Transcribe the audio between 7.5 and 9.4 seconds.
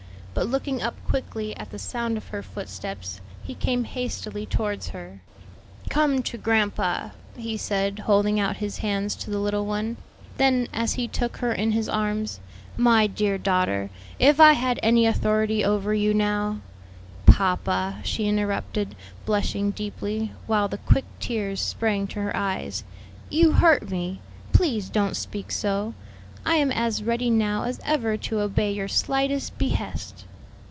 said, holding out his hands to the